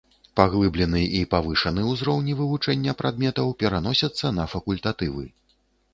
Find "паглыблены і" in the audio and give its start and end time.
0.39-1.21